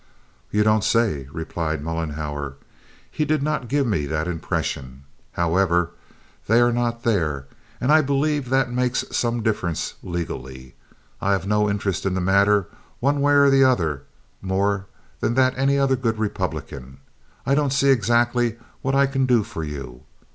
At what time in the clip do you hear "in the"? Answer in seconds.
12.03-12.19